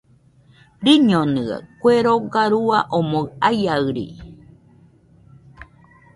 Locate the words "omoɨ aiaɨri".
2.97-4.05